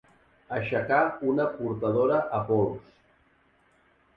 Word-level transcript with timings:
Aixecar 0.55 1.01
una 1.33 1.45
portadora 1.59 2.17
a 2.39 2.41
pols. 2.51 2.89